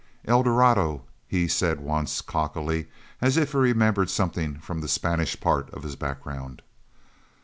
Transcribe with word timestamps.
"Eldorado," 0.27 1.03
he 1.27 1.47
said 1.47 1.79
once, 1.79 2.21
cockily, 2.21 2.87
as 3.21 3.37
if 3.37 3.51
he 3.51 3.57
remembered 3.59 4.09
something 4.09 4.57
from 4.59 4.81
the 4.81 4.87
Spanish 4.87 5.39
part 5.39 5.69
of 5.69 5.83
his 5.83 5.95
background. 5.95 6.63